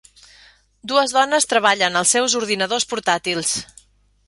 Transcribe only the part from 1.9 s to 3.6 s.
als seus ordinadors portàtils.